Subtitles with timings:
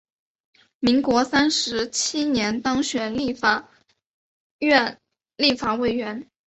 [0.79, 3.69] 民国三十七年当选立法
[4.57, 4.99] 院
[5.35, 6.25] 立法委员。